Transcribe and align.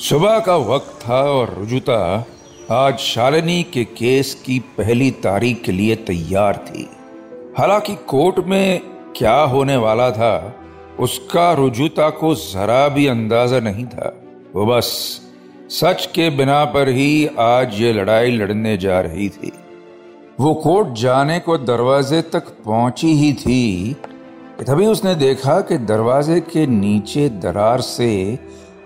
सुबह 0.00 0.38
का 0.38 0.56
वक्त 0.56 1.08
था 1.08 1.22
और 1.22 1.54
रुजुता 1.58 2.26
आज 2.70 2.98
शालिनी 2.98 3.62
के 3.62 3.84
केस 3.84 4.34
की 4.46 4.58
पहली 4.58 5.10
तारीख 5.10 5.62
के 5.62 5.72
लिए 5.72 5.96
तैयार 5.96 6.56
थी। 6.56 6.90
हालाँकि 7.58 7.94
कोर्ट 7.94 8.38
में 8.38 8.80
क्या 9.16 9.34
होने 9.34 9.76
वाला 9.76 10.10
था, 10.10 10.56
उसका 11.00 11.52
रुजुता 11.52 12.10
को 12.10 12.34
जरा 12.34 12.88
भी 12.88 13.06
अंदाज़ा 13.06 13.60
नहीं 13.60 13.86
था। 13.86 14.22
वो 14.54 14.66
बस 14.66 15.20
सच 15.70 16.06
के 16.06 16.30
बिना 16.30 16.64
पर 16.64 16.88
ही 16.88 17.26
आज 17.38 17.80
ये 17.80 17.92
लड़ाई 17.92 18.30
लड़ने 18.30 18.76
जा 18.76 19.00
रही 19.00 19.28
थी। 19.28 19.52
वो 20.40 20.54
कोर्ट 20.54 20.88
जाने 20.88 21.40
को 21.40 21.58
दरवाजे 21.58 22.22
तक 22.22 22.48
पहुँची 22.48 23.12
ही 23.14 23.32
थी। 23.32 23.96
तभी 24.66 24.86
उसने 24.86 25.14
देखा 25.14 25.60
कि 25.60 25.78
दरवाजे 25.78 26.40
के 26.40 26.66
नीचे 26.66 27.28
दरार 27.28 27.80
से 27.80 28.38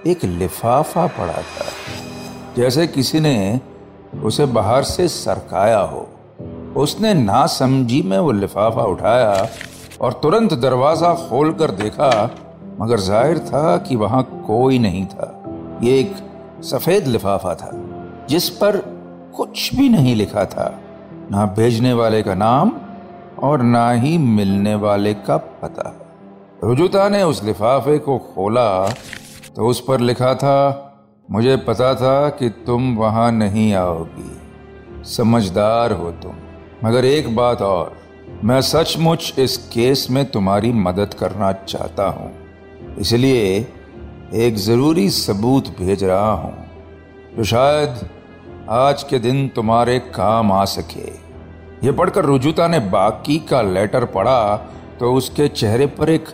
एक 0.07 0.25
लिफाफा 0.25 1.07
पड़ा 1.09 1.33
था। 1.33 1.67
जैसे 2.57 2.87
किसी 2.87 3.21
ने 3.21 3.61
उसे 4.25 4.47
बाहर 4.47 4.83
से 4.83 5.07
सरकाया 5.09 5.79
हो। 5.79 6.07
उसने 6.77 7.13
ना 7.15 7.45
समझी 7.47 8.01
में 8.03 8.19
वो 8.19 8.33
लिफाफा 8.33 8.83
उठाया 8.83 9.49
और 10.01 10.13
तुरंत 10.13 10.53
दरवाज़ा 10.55 11.15
खोलकर 11.21 11.71
देखा, 11.71 12.11
मगर 12.81 13.01
ज़ाहिर 13.01 13.39
था 13.39 13.77
कि 13.79 13.97
वहाँ 13.97 14.23
कोई 14.47 14.79
नहीं 14.79 15.05
था। 15.07 15.31
ये 15.83 15.99
एक 16.01 16.15
सफ़ेद 16.65 17.07
लिफाफा 17.07 17.55
था, 17.55 17.71
जिस 18.29 18.49
पर 18.51 18.77
कुछ 19.37 19.75
भी 19.75 19.89
नहीं 19.89 20.15
लिखा 20.17 20.45
था। 20.45 20.71
ना 21.31 21.47
भेजने 21.57 21.93
वाले 21.93 22.23
का 22.23 22.35
नाम 22.35 22.73
और 23.43 23.63
ना 23.63 23.91
ही 23.91 24.17
मिलने 24.19 24.75
वाले 24.75 25.15
का 25.15 25.37
पता। 25.63 25.93
रुजुता 26.65 27.09
ने 27.09 27.23
उस 27.23 27.43
लिफाफे 27.45 27.99
को 27.99 28.19
खोला 28.27 28.69
तो 29.55 29.67
उस 29.67 29.81
पर 29.81 30.01
लिखा 30.01 30.35
था, 30.35 30.91
मुझे 31.29 31.57
पता 31.59 31.95
था 31.95 32.29
कि 32.31 32.49
तुम 32.67 32.95
वहाँ 32.97 33.31
नहीं 33.33 33.73
आओगी। 33.75 35.05
समझदार 35.07 35.93
हो 35.93 36.11
तुम। 36.23 36.35
मगर 36.85 37.05
एक 37.05 37.35
बात 37.37 37.63
और, 37.63 37.93
मैं 38.45 38.61
सचमुच 38.63 39.35
इस 39.39 39.57
केस 39.73 40.07
में 40.11 40.25
तुम्हारी 40.31 40.73
मदद 40.73 41.15
करना 41.15 41.53
चाहता 41.53 42.07
हूँ। 42.09 42.33
इसलिए 42.99 43.45
एक 44.37 44.57
ज़रूरी 44.57 45.09
सबूत 45.11 45.69
भेज 45.79 46.05
रहा 46.05 46.33
हूँ, 46.33 46.55
जो 47.37 47.45
शायद 47.45 48.09
आज 48.73 49.03
के 49.03 49.19
दिन 49.19 49.47
तुम्हारे 49.49 49.99
काम 50.15 50.53
आ 50.53 50.65
सके। 50.67 51.09
ये 51.87 51.93
पढ़कर 51.93 52.25
रुजुता 52.25 52.69
ने 52.69 52.79
बाकी 52.91 53.39
का 53.41 53.63
लेटर 53.63 54.05
पढ़ा 54.05 54.57
तो 55.01 55.13
उसके 55.15 55.49
चेहरे 55.49 55.87
पर 55.89 56.11
एक 56.11 56.29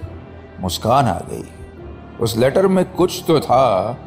मुस्कान 0.60 1.06
आ 1.06 1.18
गई। 1.22 1.44
उस 2.20 2.36
लेटर 2.36 2.66
में 2.66 2.84
कुछ 2.92 3.22
तो 3.26 3.38
था 3.40 3.98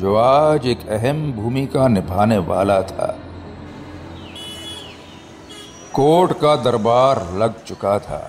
जो 0.00 0.14
आज 0.16 0.66
एक 0.66 0.88
अहम 0.88 1.32
भूमिका 1.32 1.86
निभाने 1.88 2.38
वाला 2.38 2.80
था। 2.82 3.06
कोर्ट 5.94 6.32
का 6.32 6.54
दरबार 6.56 7.22
लग 7.38 7.62
चुका 7.64 7.98
था। 7.98 8.20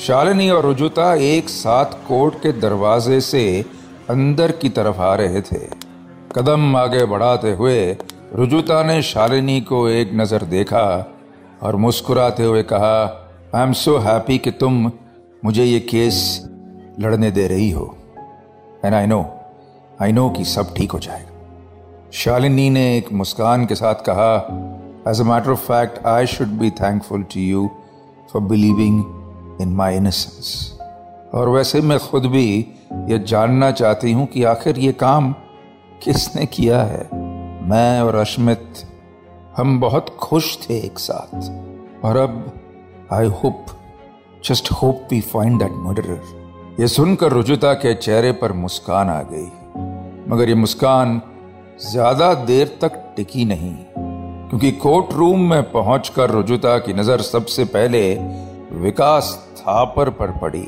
शालिनी 0.00 0.50
और 0.50 0.64
रुजुता 0.64 1.14
एक 1.14 1.48
साथ 1.48 1.94
कोर्ट 2.08 2.34
के 2.34 2.52
दरवाजे 2.52 3.20
से 3.20 3.44
अंदर 4.10 4.52
की 4.52 4.68
तरफ़ 4.68 5.00
आ 5.00 5.14
रहे 5.14 5.40
थे। 5.42 5.66
कदम 6.36 6.76
आगे 6.76 7.04
बढ़ाते 7.04 7.52
हुए 7.52 7.96
रुजुता 8.34 8.82
ने 8.82 9.00
शालिनी 9.02 9.60
को 9.60 9.88
एक 9.88 10.10
नज़र 10.14 10.42
देखा 10.48 10.86
और 11.62 11.76
मुस्कुराते 11.76 12.44
हुए 12.44 12.62
कहा 12.62 13.00
आई 13.54 13.62
एम 13.62 13.72
सो 13.72 13.98
हैप्पी 14.00 14.38
कि 14.38 14.50
तुम 14.50 14.90
मुझे 15.44 15.64
ये 15.64 15.80
केस 15.80 16.46
लड़ने 17.00 17.30
दे 17.30 17.46
रही 17.48 17.70
हो। 17.70 17.94
And 18.84 18.94
I 18.94 19.06
know 19.06 19.24
I 20.02 20.12
know 20.12 20.30
कि 20.30 20.44
सब 20.44 20.74
ठीक 20.74 20.92
हो 20.92 20.98
जाएगा। 20.98 21.28
शालिनी 22.12 22.70
ने 22.70 22.96
एक 22.98 23.12
मुस्कान 23.12 23.66
के 23.66 23.74
साथ 23.74 23.94
कहा 23.94 24.34
as 25.08 25.20
a 25.20 25.24
matter 25.24 25.50
of 25.50 25.58
fact 25.58 26.06
I 26.06 26.26
should 26.26 26.48
be 26.48 26.70
thankful 26.70 27.22
to 27.22 27.40
you 27.40 27.70
for 28.32 28.42
believing 28.42 29.04
in 29.60 29.68
my 29.68 29.96
innocence 29.96 30.78
और 31.34 31.48
वैसे 31.48 31.80
मैं 31.80 31.98
खुद 31.98 32.26
भी 32.26 32.66
ये 32.92 33.18
जानना 33.18 33.70
चाहती 33.70 34.12
हूँ 34.12 34.26
कि 34.26 34.44
आखिर 34.44 34.78
ये 34.78 34.92
काम 34.92 35.32
किसने 36.02 36.46
किया 36.46 36.82
है। 36.82 37.08
मैं 37.68 38.00
और 38.00 38.14
अश्मित, 38.14 38.64
हम 39.56 39.80
बहुत 39.80 40.16
खुश 40.20 40.58
थे 40.58 40.78
एक 40.78 40.98
साथ। 40.98 41.34
और 42.04 42.16
अब 42.16 42.52
I 43.12 43.26
hope 43.26 43.66
just 44.44 44.72
hope 44.72 45.08
we 45.10 45.20
find 45.20 45.58
that 45.58 45.72
murderer 45.72 46.41
ये 46.72 46.86
सुनकर 46.88 47.32
रुजुता 47.32 47.72
के 47.74 47.92
चेहरे 47.94 48.30
पर 48.32 48.52
मुस्कान 48.52 49.08
आ 49.10 49.22
गई। 49.22 49.44
मगर 50.28 50.48
ये 50.48 50.54
मुस्कान 50.54 51.20
ज़्यादा 51.82 52.32
देर 52.44 52.68
तक 52.82 52.92
टिकी 53.16 53.44
नहीं, 53.44 53.74
क्योंकि 54.48 54.70
कोर्ट 54.78 55.12
रूम 55.12 55.40
में 55.50 55.62
पहुंचकर 55.72 56.30
रुजुता 56.30 56.76
की 56.78 56.92
नज़र 56.92 57.20
सबसे 57.20 57.64
पहले 57.66 58.14
विकास 58.82 59.32
थापर 59.58 60.10
पर 60.10 60.30
पड़ी, 60.38 60.66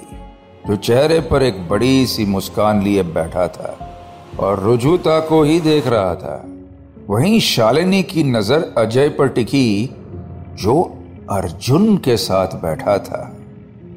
जो 0.67 0.77
चेहरे 0.79 1.21
पर 1.21 1.43
एक 1.43 1.69
बड़ी 1.69 2.07
सी 2.07 2.27
मुस्कान 2.27 2.83
लिए 2.83 3.03
बैठा 3.03 3.47
था 3.49 3.77
और 4.41 4.61
रुजुता 4.61 5.19
को 5.21 5.43
ही 5.43 5.61
देख 5.61 5.87
रहा 5.87 6.15
था। 6.15 6.45
वहीं 7.09 7.41
शालिनी 7.43 8.03
की 8.03 8.25
नज़र 8.25 8.73
अजय 8.79 9.09
पर 9.09 9.29
टिकी, 9.29 9.91
जो 10.55 10.83
अर्जुन 11.31 11.97
के 11.99 12.17
साथ 12.17 12.61
बैठा 12.63 12.99
था। 12.99 13.23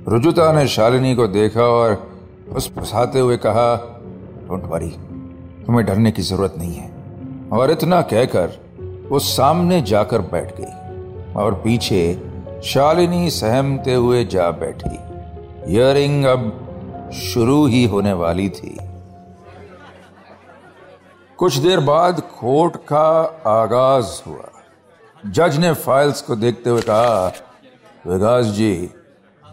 रुजुता 0.07 0.51
ने 0.51 0.67
शालिनी 0.67 1.15
को 1.15 1.27
देखा 1.27 1.61
और 1.61 2.11
फुसफुसाते 2.53 3.19
हुए 3.19 3.37
कहा 3.37 3.75
डोंट 4.47 4.63
वरी 4.63 4.89
तुम्हें 5.65 5.85
डरने 5.85 6.11
की 6.11 6.21
ज़रूरत 6.21 6.53
नहीं 6.57 6.73
है। 6.73 6.91
और 7.49 7.71
इतना 7.71 8.01
कहकर 8.01 8.49
वो 9.11 9.19
सामने 9.19 9.81
जाकर 9.81 10.21
बैठ 10.21 10.53
गई 10.57 11.33
और 11.33 11.53
पीछे 11.53 12.29
शालिनी 12.63 13.29
सहमते 13.29 13.93
हुए 13.93 14.25
जा 14.25 14.51
बैठी। 14.51 14.97
हियरिंग 15.71 16.25
अब 16.25 17.11
शुरू 17.13 17.65
ही 17.65 17.85
होने 17.85 18.13
वाली 18.13 18.49
थी। 18.49 18.77
कुछ 21.37 21.55
देर 21.55 21.79
बाद 21.79 22.19
कोर्ट 22.19 22.75
का 22.75 23.07
आगाज़ 23.47 24.29
हुआ। 24.29 24.49
जज 25.25 25.57
ने 25.57 25.73
फाइल्स 25.73 26.21
को 26.21 26.35
देखते 26.35 26.69
हुए 26.69 26.81
कहा, 26.81 27.27
Vikas 28.07 28.45
ji 28.45 28.89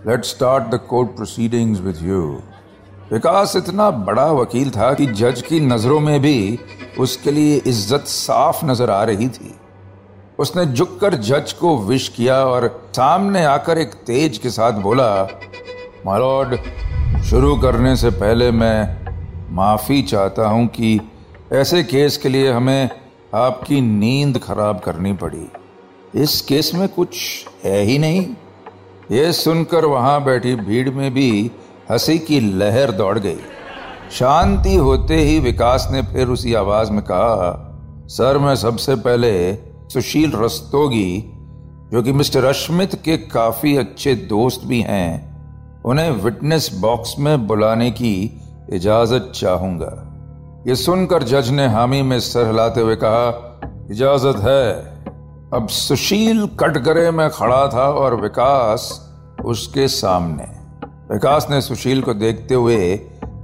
let 0.07 0.25
start 0.25 0.65
the 0.65 0.81
court 0.89 1.09
proceedings 1.17 1.81
with 1.81 1.99
you 2.03 2.23
Vikas 3.13 3.55
इतना 3.57 3.91
बड़ा 4.07 4.31
वकील 4.33 4.71
था 4.71 4.93
कि 4.95 5.07
जज 5.07 5.43
की 5.43 5.61
नज़रों 5.61 6.01
में 6.01 6.21
भी 6.21 6.59
उसके 6.99 7.31
लिए 7.31 7.57
इज़्ज़त 7.67 8.07
साफ़ 8.09 8.65
नज़र 8.67 8.91
आ 8.91 9.03
रही 9.05 9.29
थी। 9.29 9.55
उसने 10.39 10.65
झुककर 10.67 11.15
जज 11.15 11.53
को 11.53 11.77
विश 11.79 12.09
किया 12.09 12.37
और 12.45 12.69
सामने 12.97 13.45
आकर 13.45 13.79
एक 13.79 13.95
तेज 14.07 14.39
के 14.39 14.51
साथ 14.51 14.81
बोला 14.83 15.11
मालॉर्ड 16.07 16.57
शुरू 17.25 17.57
करने 17.57 17.97
से 17.97 18.11
पहले 18.13 18.51
मैं 18.53 18.79
माफ़ी 19.55 20.03
चाहता 20.03 20.47
हूँ 20.49 20.67
कि 20.69 21.01
ऐसे 21.53 21.83
केस 21.85 22.17
के 22.17 22.29
लिए 22.29 22.53
हमें 22.53 22.91
आपकी 23.35 23.81
नींद 23.81 24.39
खराब 24.39 24.81
करनी 24.81 25.13
पड़ी। 25.13 25.47
इस 26.15 26.41
केस 26.41 26.75
में 26.75 26.89
कुछ 26.89 27.19
है 27.65 27.81
ही 27.83 27.99
नहीं। 27.99 28.27
ये 29.13 29.33
सुनकर 29.33 29.85
वहाँ 29.85 30.25
बैठी 30.25 30.55
भीड़ 30.55 30.91
में 30.91 31.15
भी 31.15 31.51
हँसी 31.91 32.19
की 32.19 32.41
लहर 32.41 32.93
दौड़ 32.93 33.19
गई। 33.19 33.37
शांति 34.13 34.77
होते 34.77 35.17
ही 35.17 35.41
विकास 35.41 35.89
ने 35.91 36.03
फिर 36.03 36.29
उसी 36.29 36.55
आवाज़ 36.55 36.91
में 36.91 37.03
कहा, 37.03 37.71
सर, 38.07 38.39
मैं 38.39 38.57
सबसे 38.57 38.95
पहले 38.95 39.55
सुशील 39.93 40.33
रस्तोगी, 40.35 41.25
जो 41.93 42.03
कि 42.03 42.13
मिस्टर 42.13 42.45
अश्मित 42.45 42.95
के 43.05 43.17
काफ़ी 43.17 43.77
अच्छे 43.77 44.15
दोस्त 44.15 44.61
भी 44.65 44.81
हैं, 44.81 45.35
उन्हें 45.83 46.11
विटनेस 46.11 46.71
बॉक्स 46.75 47.15
में 47.19 47.47
बुलाने 47.47 47.91
की 47.91 48.41
इजाज़त 48.73 49.33
चाहूँगा। 49.35 50.11
ये 50.69 50.77
सुनकर 50.77 51.23
जज 51.23 51.51
ने 51.51 51.67
हामी 51.67 52.03
में 52.03 52.21
सर 52.21 52.47
हिलाते 52.47 52.81
हुए 52.81 52.97
कहा, 52.97 53.61
इजाज़त 53.91 54.37
है। 54.37 54.94
अब 55.55 55.69
सुशील 55.69 56.47
कटघरे 56.47 57.11
में 57.11 57.31
खड़ा 57.31 57.69
था 57.69 57.91
और 57.91 58.21
विकास 58.21 59.11
उसके 59.45 59.89
सामने। 59.89 60.45
विकास 61.15 61.47
ने 61.51 61.61
सुशील 61.61 62.03
को 62.03 62.15
देखते 62.15 62.55
हुए 62.55 62.77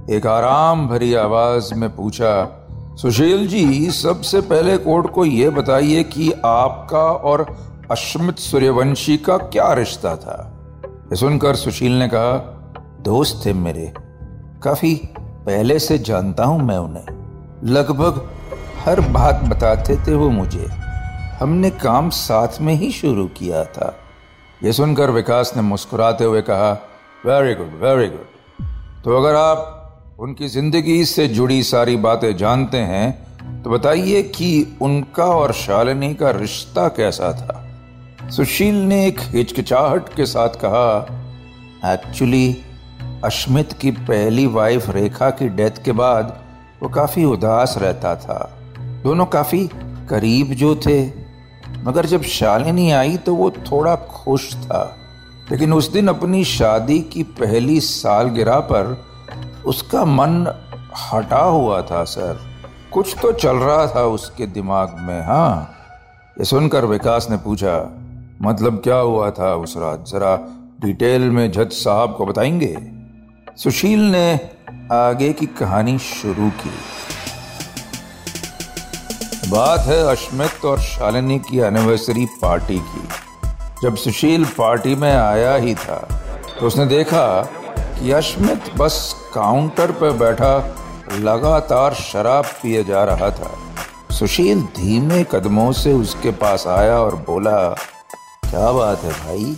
एक 0.09 0.27
आराम 0.27 0.87
भरी 0.87 1.13
आवाज़ 1.13 1.73
में 1.73 1.95
पूछा, 1.95 2.65
सुशील 3.01 3.47
जी, 3.47 3.91
सबसे 3.91 4.41
पहले 4.41 4.77
कोर्ट 4.77 5.11
को 5.11 5.25
यह 5.25 5.49
बताइए 5.49 6.03
कि 6.03 6.31
आपका 6.45 7.03
और 7.03 7.57
अश्मित 7.91 8.39
सूर्यवंशी 8.39 9.17
का 9.17 9.37
क्या 9.37 9.73
रिश्ता 9.73 10.15
था? 10.15 10.53
यह 10.85 11.15
सुनकर 11.15 11.55
सुशील 11.55 11.99
ने 11.99 12.07
कहा, 12.07 12.37
दोस्त 13.01 13.45
थे 13.45 13.53
मेरे। 13.53 13.93
काफ़ी 14.63 14.95
पहले 15.17 15.79
से 15.79 15.97
जानता 15.97 16.43
हूँ 16.43 16.59
मैं 16.59 16.77
उन्हें। 16.77 17.05
लगभग 17.63 18.29
हर 18.85 18.99
बात 18.99 19.43
बताते 19.43 19.95
थे 19.95 20.15
वो 20.15 20.29
मुझे। 20.29 20.90
हमने 21.41 21.69
काम 21.69 22.09
साथ 22.09 22.59
में 22.61 22.73
ही 22.73 22.91
शुरू 22.91 23.25
किया 23.27 23.63
था। 23.65 23.95
यह 24.63 24.71
सुनकर 24.71 25.11
विकास 25.11 25.53
ने 25.55 25.61
मुस्कुराते 25.61 26.23
हुए 26.23 26.41
कहा 26.41 26.71
वेरी 27.25 27.53
गुड 27.55 27.71
वेरी 27.81 28.07
गुड 28.07 29.03
तो 29.03 29.17
अगर 29.17 29.35
आप 29.35 30.17
उनकी 30.19 30.47
ज़िंदगी 30.47 31.05
से 31.05 31.27
जुड़ी 31.27 31.63
सारी 31.63 31.95
बातें 31.97 32.35
जानते 32.37 32.77
हैं 32.77 33.63
तो 33.63 33.69
बताइए 33.69 34.21
कि 34.23 34.77
उनका 34.81 35.25
और 35.25 35.53
शालिनी 35.53 36.13
का 36.15 36.31
रिश्ता 36.31 36.87
कैसा 36.87 37.31
था? 37.33 38.29
सुशील 38.29 38.75
ने 38.75 39.05
एक 39.07 39.19
हिचकिचाहट 39.21 40.13
के 40.15 40.25
साथ 40.25 40.49
कहा 40.49 41.93
एक्चुअली 41.93 42.57
अश्मित 43.23 43.73
की 43.73 43.91
पहली 43.91 44.45
वाइफ 44.47 44.89
रेखा 44.89 45.29
की 45.29 45.49
डेथ 45.49 45.83
के 45.85 45.91
बाद 45.91 46.37
वो 46.83 46.89
काफ़ी 46.89 47.25
उदास 47.25 47.75
रहता 47.77 48.15
था। 48.15 48.39
दोनों 49.03 49.25
काफ़ी 49.25 49.69
करीब 50.09 50.53
जो 50.53 50.75
थे। 50.75 51.20
मगर 51.83 52.05
जब 52.05 52.21
शालिनी 52.21 52.91
आई 52.91 53.17
तो 53.17 53.35
वो 53.35 53.49
थोड़ा 53.49 53.95
खुश 53.95 54.55
था। 54.55 54.95
लेकिन 55.51 55.73
उस 55.73 55.91
दिन 55.91 56.07
अपनी 56.07 56.43
शादी 56.43 56.99
की 56.99 57.23
पहली 57.23 57.79
सालगिरह 57.79 58.59
पर 58.59 59.03
उसका 59.65 60.05
मन 60.05 60.47
हटा 61.13 61.43
हुआ 61.43 61.81
था, 61.81 62.03
सर। 62.03 62.39
कुछ 62.93 63.15
तो 63.21 63.31
चल 63.31 63.55
रहा 63.55 63.87
था 63.87 64.05
उसके 64.05 64.45
दिमाग 64.45 64.95
में 64.99 65.21
हाँ। 65.21 65.75
ये 66.39 66.45
सुनकर 66.45 66.85
विकास 66.85 67.27
ने 67.29 67.37
पूछा 67.37 67.97
मतलब 68.41 68.81
क्या 68.83 68.95
हुआ 68.95 69.31
था 69.31 69.55
उस 69.55 69.73
रात? 69.77 70.05
जरा 70.07 70.35
डिटेल 70.81 71.21
में 71.21 71.51
जज 71.51 71.71
साहब 71.71 72.15
को 72.15 72.25
बताएँगे? 72.25 72.91
सुशील 73.57 74.11
ने 74.11 74.39
आगे 74.91 75.33
की 75.33 75.45
कहानी 75.45 75.99
शुरू 75.99 76.49
की। 76.49 76.71
बात 79.51 79.79
है 79.81 79.99
अश्मित 80.07 80.65
और 80.65 80.79
शालिनी 80.79 81.37
की 81.39 81.59
एनिवर्सरी 81.59 82.25
पार्टी 82.41 82.77
की। 82.81 83.07
जब 83.81 83.95
सुशील 83.95 84.45
पार्टी 84.57 84.93
में 84.95 85.11
आया 85.11 85.55
ही 85.55 85.73
था 85.75 85.95
तो 86.49 86.67
उसने 86.67 86.85
देखा 86.85 87.25
कि 87.97 88.11
अश्मित 88.11 88.69
बस 88.77 88.99
काउंटर 89.33 89.91
पर 89.91 90.11
बैठा, 90.17 90.57
लगातार 91.19 91.93
शराब 91.93 92.45
पिए 92.61 92.83
जा 92.83 93.03
रहा 93.03 93.29
था। 93.31 93.51
सुशील 94.11 94.61
धीमे 94.77 95.23
कदमों 95.31 95.71
से 95.73 95.93
उसके 95.93 96.31
पास 96.37 96.65
आया 96.69 96.97
और 96.99 97.15
बोला, 97.27 97.57
क्या 98.43 98.71
बात 98.71 99.03
है 99.03 99.11
भाई? 99.11 99.53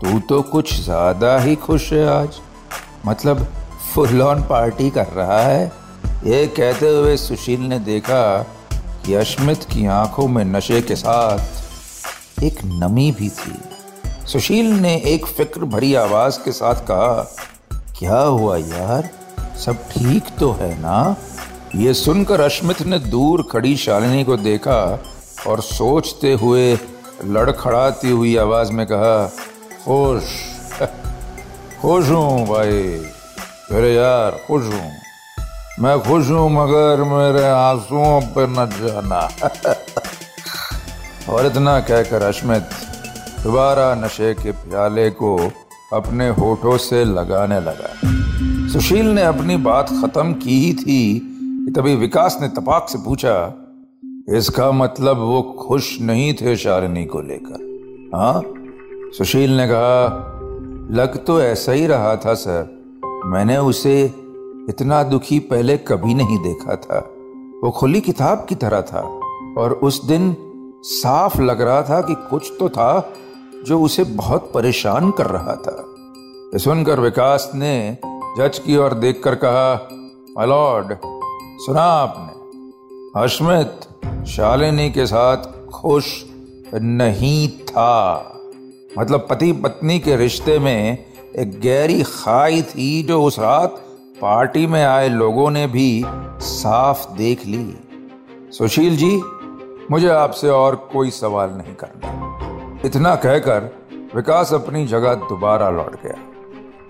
तू 0.00 0.18
तो 0.28 0.40
कुछ 0.50 0.74
ज़्यादा 0.80 1.38
ही 1.38 1.54
खुश 1.58 1.92
है 1.92 2.06
आज। 2.10 2.40
मतलब 3.06 3.46
फुल 3.94 4.22
ऑन 4.22 4.42
पार्टी 4.44 4.90
कर 4.90 5.06
रहा 5.12 5.40
है? 5.42 5.64
ये 6.24 6.46
कहते 6.48 6.96
हुए 6.96 7.16
सुशील 7.18 7.60
ने 7.60 7.78
देखा 7.84 8.24
कि 9.06 9.14
अश्मित 9.14 9.64
की 9.64 9.86
आँखों 9.86 10.26
में 10.28 10.44
नशे 10.44 10.80
के 10.82 10.96
साथ 10.96 12.42
एक 12.42 12.58
नमी 12.64 13.10
भी 13.12 13.28
थी। 13.28 13.54
सुशील 14.26 14.66
ने 14.72 14.94
एक 15.06 15.26
फ़िक्र 15.26 15.64
भरी 15.64 15.94
आवाज़ 15.94 16.38
के 16.38 16.52
साथ 16.52 16.74
कहा, 16.74 17.22
क्या 17.98 18.18
हुआ 18.18 18.56
यार? 18.56 19.10
सब 19.64 19.82
ठीक 19.90 20.28
तो 20.40 20.52
है 20.52 20.74
ना? 20.80 21.16
ये 21.76 21.94
सुनकर 21.94 22.40
अश्मित 22.40 22.82
ने 22.82 22.98
दूर 22.98 23.42
खड़ी 23.52 23.76
शालिनी 23.76 24.24
को 24.24 24.36
देखा 24.36 24.80
और 25.46 25.60
सोचते 25.60 26.32
हुए 26.32 26.72
लड़खड़ाती 27.24 28.10
हुई 28.10 28.36
आवाज़ 28.36 28.72
में 28.72 28.86
कहा 28.86 29.26
खुश 29.84 30.32
खुश 31.80 32.08
हूँ 32.08 32.46
भाई, 32.46 32.82
मेरे 33.72 33.94
यार 33.94 34.30
खुश 34.46 34.64
हूँ। 34.64 34.90
मैं 35.80 36.00
खुश 36.00 36.30
हूँ, 36.30 36.50
मगर 36.50 37.02
मेरे 37.02 37.46
आंसुओं 37.46 38.20
पर 38.20 38.48
न 38.48 38.66
जाना। 38.66 39.28
और 41.32 41.46
इतना 41.46 41.80
कहकर 41.80 42.22
अश्मित 42.22 42.62
दोबारा 43.42 43.94
नशे 43.94 44.34
के 44.34 44.50
प्याले 44.50 45.10
को 45.10 45.50
अपने 45.92 46.28
होठों 46.28 46.76
से 46.76 47.04
लगाने 47.04 47.60
लगा। 47.60 47.90
सुशील 48.72 49.06
ने 49.06 49.22
अपनी 49.22 49.56
बात 49.56 49.88
खत्म 49.88 50.34
की 50.34 50.60
ही 50.60 50.74
थी 50.74 51.20
कि 51.66 51.72
तभी 51.76 51.96
विकास 51.96 52.38
ने 52.40 52.48
तपाक 52.48 52.88
से 52.88 52.98
पूछा, 52.98 53.54
इसका 54.28 54.72
मतलब 54.72 55.18
वो 55.18 55.42
खुश 55.42 56.00
नहीं 56.00 56.34
थे 56.34 56.56
शालिनी 56.56 57.04
को 57.04 57.20
लेकर? 57.20 57.72
हाँ? 58.14 58.42
सुशील 59.18 59.56
ने 59.56 59.68
कहा, 59.70 60.28
लग 60.90 61.24
तो 61.24 61.42
ऐसा 61.42 61.72
ही 61.72 61.86
रहा 61.86 62.16
था, 62.16 62.34
सर। 62.34 62.82
मैंने 63.24 63.56
उसे 63.56 64.21
इतना 64.68 65.02
दुखी 65.02 65.38
पहले 65.38 65.76
कभी 65.78 66.14
नहीं 66.14 66.38
देखा 66.38 66.76
था। 66.76 66.98
वो 67.64 67.70
खुली 67.70 68.00
किताब 68.00 68.46
की 68.48 68.54
तरह 68.54 68.82
था 68.82 69.00
और 69.58 69.72
उस 69.72 70.04
दिन 70.04 70.36
साफ़ 70.82 71.40
लग 71.40 71.60
रहा 71.60 71.82
था 71.82 72.00
कि 72.00 72.14
कुछ 72.30 72.52
तो 72.58 72.68
था 72.68 73.12
जो 73.64 73.80
उसे 73.80 74.04
बहुत 74.04 74.50
परेशान 74.54 75.10
कर 75.10 75.26
रहा 75.26 75.54
था। 75.54 75.84
सुनकर 76.58 77.00
विकास 77.00 77.50
ने 77.54 77.98
जज 78.38 78.58
की 78.58 78.76
ओर 78.76 78.94
देखकर 78.94 79.34
कहा 79.34 79.72
अलॉर्ड 80.38 80.96
सुना 81.58 81.82
आपने 81.82 82.42
हशमित 83.20 83.80
शालिनी 84.26 84.90
के 84.90 85.06
साथ 85.06 85.66
खुश 85.66 86.24
नहीं 86.74 87.48
था। 87.48 88.28
मतलब 88.98 89.26
पति 89.30 89.52
पत्नी 89.52 89.98
के 89.98 90.16
रिश्ते 90.16 90.58
में 90.58 90.98
एक 91.36 91.60
गहरी 91.60 92.02
खाई 92.02 92.62
थी 92.62 93.02
जो 93.02 93.22
उस 93.24 93.38
रात 93.38 93.81
पार्टी 94.22 94.66
में 94.66 94.84
आए 94.84 95.08
लोगों 95.08 95.50
ने 95.50 95.66
भी 95.66 96.04
साफ़ 96.40 97.12
देख 97.12 97.46
ली। 97.46 97.78
सुशील 98.50 98.96
जी, 98.96 99.22
मुझे 99.90 100.08
आपसे 100.08 100.48
और 100.48 100.88
कोई 100.92 101.10
सवाल 101.10 101.50
नहीं 101.50 101.74
करना। 101.74 102.80
इतना 102.84 103.14
कहकर 103.14 103.82
विकास 104.16 104.52
अपनी 104.54 104.86
जगह 104.86 105.14
दोबारा 105.14 105.70
लौट 105.70 105.96
गया। 106.02 106.14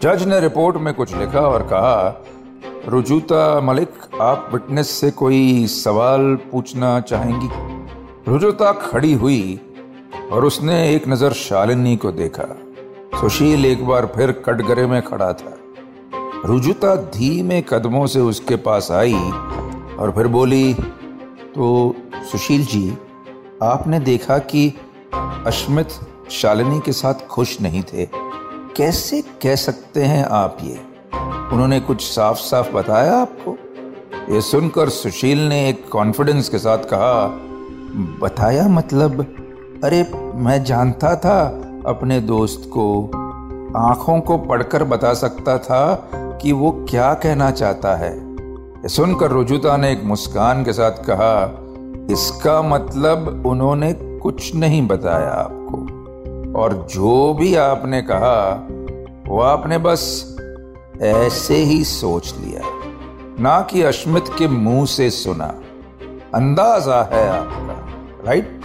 जज 0.02 0.26
ने 0.26 0.40
रिपोर्ट 0.40 0.76
में 0.76 0.94
कुछ 0.94 1.14
लिखा 1.14 1.40
और 1.40 1.62
कहा, 1.62 2.23
रुजुता 2.88 3.61
मलिक, 3.61 3.90
आप 4.20 4.50
विटनेस 4.52 4.90
से 4.90 5.11
कोई 5.11 5.67
सवाल 5.67 6.35
पूछना 6.52 7.00
चाहेंगी? 7.00 7.49
रुजुता 8.28 8.73
खड़ी 8.73 9.14
हुई 9.14 9.61
और 10.32 10.44
उसने 10.44 10.94
एक 10.94 11.08
नज़र 11.08 11.32
शालिनी 11.32 11.96
को 11.96 12.12
देखा। 12.12 12.56
सुशील 13.20 13.67
एक 13.67 13.87
बार 13.87 14.06
फिर 14.06 14.32
कटघरे 14.32 14.87
में 14.87 15.02
खड़ा 15.02 15.32
था। 15.32 15.58
रुजुता 16.46 16.96
धीमे 16.96 17.64
कदमों 17.68 18.06
से 18.06 18.20
उसके 18.20 18.56
पास 18.56 18.90
आई 18.90 19.30
और 19.98 20.12
फिर 20.16 20.26
बोली 20.26 20.74
तो 21.54 21.96
सुशील 22.14 22.64
जी, 22.64 22.98
आपने 23.62 24.00
देखा 24.00 24.38
कि 24.38 24.74
अश्मित 25.46 25.88
शालिनी 26.30 26.80
के 26.80 26.92
साथ 26.92 27.14
खुश 27.14 27.60
नहीं 27.60 27.82
थे। 27.82 28.06
कैसे 28.76 29.22
कह 29.22 29.54
सकते 29.54 30.02
हैं 30.02 30.24
आप 30.24 30.56
ये? 30.64 30.80
उन्होंने 31.52 31.80
कुछ 31.80 32.02
साफ़ 32.02 32.36
साफ़ 32.36 32.72
बताया 32.72 33.16
आपको? 33.16 33.56
ये 34.34 34.40
सुनकर 34.40 34.88
सुशील 34.88 35.38
ने 35.38 35.68
एक 35.68 35.88
कॉन्फिडेंस 35.88 36.49
के 36.49 36.58
साथ 36.58 36.78
कहा, 36.78 37.26
बताया 38.26 38.68
मतलब? 38.68 39.20
अरे, 39.84 40.11
मैं 40.34 40.64
जानता 40.64 41.16
था 41.16 41.44
अपने 41.87 42.20
दोस्त 42.20 42.62
को 42.66 43.11
आँखों 43.76 44.21
को 44.21 44.38
पढ़कर 44.38 44.85
बता 44.85 45.14
सकता 45.14 45.59
था 45.59 46.11
कि 46.12 46.52
वो 46.52 46.87
क्या 46.91 47.14
कहना 47.14 47.50
चाहता 47.50 47.95
है। 47.95 48.33
सुनकर 48.88 49.31
रुजुता 49.31 49.76
ने 49.76 49.93
एक 49.93 50.05
मुस्कान 50.05 50.64
के 50.64 50.73
साथ 50.73 50.91
कहा, 50.91 51.59
इसका 52.11 52.62
मतलब 52.62 53.43
उन्होंने 53.47 53.93
कुछ 53.93 54.55
नहीं 54.55 54.88
बताया 54.88 55.31
आपको। 55.31 55.79
और 56.59 56.87
जो 56.91 57.35
भी 57.35 57.55
आपने 57.55 58.02
कहा, 58.02 58.69
वो 59.29 59.41
आपने 59.41 59.79
बस 59.79 60.37
ऐसे 61.02 61.57
ही 61.57 61.85
सोच 61.85 62.35
लिया। 62.41 62.62
ना 63.41 63.61
कि 63.61 63.83
अश्मित 63.83 64.25
के 64.38 64.49
मुँह 64.49 64.87
से 64.87 65.11
सुना। 65.11 65.55
अंदाज़ा 66.35 67.02
है 67.12 67.29
आपका, 67.29 67.87
राइट? 68.26 68.61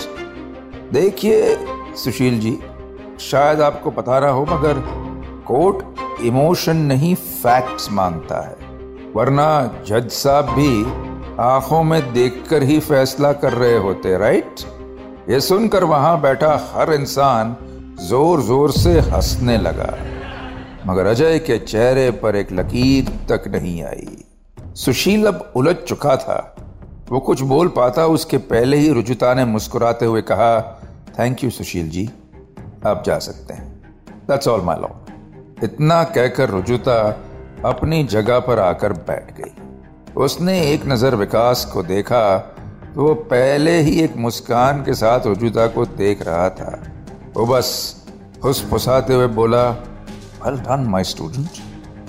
देखिए 0.94 1.58
सुशील 1.96 2.40
जी 2.40 2.60
शायद 3.22 3.62
आपको 3.62 3.92
पता 3.92 4.18
रहा 4.20 4.32
हो, 4.32 4.46
मगर 4.46 4.80
कोर्ट 5.48 6.22
इमोशन 6.26 6.78
नहीं 6.78 7.14
फैक्ट्स 7.16 7.92
माँगता 7.92 8.42
है। 8.42 9.12
वरना 9.16 9.50
जज 9.88 10.10
साहब 10.14 10.50
भी 10.50 10.84
आँखों 11.42 11.82
में 11.84 12.14
देखकर 12.14 12.64
ही 12.64 12.80
फैसला 12.80 13.32
कर 13.34 13.54
रहे 13.54 13.78
होते 13.78 14.18
राइट 14.18 14.60
ये 15.30 15.40
सुनकर 15.42 15.84
वहाँ 15.84 16.20
बैठा 16.22 16.54
हर 16.74 16.94
इंसान 16.94 17.56
ज़ोर 18.00 18.42
ज़ोर 18.42 18.72
से 18.72 19.00
हंसने 19.02 19.58
लगा। 19.58 19.94
मगर 20.86 21.06
अजय 21.06 21.40
के 21.40 21.58
चेहरे 21.60 22.10
पर 22.14 22.36
एक 22.36 22.52
लकीर 22.52 23.10
तक 23.30 23.48
नहीं 23.48 23.82
आई। 23.84 24.18
सुशील 24.76 25.26
अब 25.28 25.52
उलझ 25.56 25.76
चुका 25.78 26.16
था। 26.18 26.56
वो 27.12 27.20
कुछ 27.20 27.42
बोल 27.42 27.68
पाता, 27.68 28.06
उसके 28.06 28.38
पहले 28.38 28.78
ही 28.78 28.92
रुजुता 28.94 29.34
ने 29.34 29.46
मुस्कुराते 29.46 30.06
हुए 30.06 30.22
कहा 30.22 30.60
थैंक 31.20 31.44
यू 31.44 31.50
सुशील 31.50 31.90
जी। 31.90 32.10
आप 32.86 33.04
जा 33.06 33.18
सकते 33.20 33.54
हैं। 33.54 33.68
दैट्स 34.28 34.48
ऑल 34.48 34.62
माई 34.62 34.80
लॉ 34.82 34.88
इतना 35.64 36.04
कहकर 36.06 36.50
रुजुता 36.50 37.00
अपनी 37.66 38.04
जगह 38.06 38.40
पर 38.40 38.60
आकर 38.60 38.94
बैठ 39.06 39.32
गई। 39.40 39.52
उसने 40.16 40.60
एक 40.64 40.86
नज़र 40.88 41.16
विकास 41.16 41.66
को 41.66 41.84
देखा 41.84 42.38
तो 42.96 43.04
वो 43.04 43.14
पहले 43.32 43.78
ही 43.80 44.00
एक 44.02 44.16
मुस्कान 44.18 44.84
के 44.84 44.94
साथ 44.96 45.26
रुजुता 45.28 45.66
को 45.68 45.86
देख 45.86 46.22
रहा 46.22 46.50
था। 46.52 46.72
वो 47.36 47.46
बस 47.46 47.70
फुसफुसाते 48.42 49.14
हुए 49.14 49.28
बोला 49.36 49.64
well 49.70 50.60
done 50.60 50.86
my 50.90 51.04
student 51.06 51.60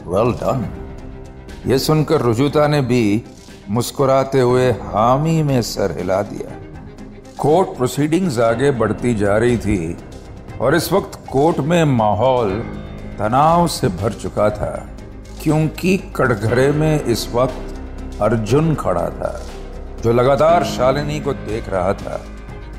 well 0.06 0.32
done 0.34 0.68
ये 1.66 1.78
सुनकर 1.78 2.20
रुजुता 2.20 2.66
ने 2.68 2.80
भी 2.82 3.02
मुस्कुराते 3.70 4.40
हुए 4.40 4.70
हामी 4.84 5.42
में 5.42 5.60
सर 5.62 5.96
हिला 5.98 6.20
दिया। 6.22 6.54
कोर्ट 7.38 7.76
प्रोसीडिंग्स 7.76 8.38
आगे 8.40 8.70
बढ़ती 8.72 9.14
जा 9.14 9.36
रही 9.36 9.58
थी। 9.58 9.96
और 10.60 10.74
इस 10.74 10.92
वक्त 10.92 11.18
कोर्ट 11.30 11.58
में 11.60 11.84
माहौल 11.84 12.50
तनाव 13.18 13.66
से 13.66 13.88
भर 13.88 14.12
चुका 14.12 14.48
था, 14.50 14.88
क्योंकि 15.42 15.96
कटघरे 16.16 16.70
में 16.72 17.04
इस 17.04 17.28
वक्त 17.34 18.20
अर्जुन 18.22 18.74
खड़ा 18.74 19.08
था, 19.10 19.40
जो 20.02 20.12
लगातार 20.12 20.64
शालिनी 20.64 21.20
को 21.20 21.32
देख 21.32 21.68
रहा 21.68 21.92
था। 21.94 22.20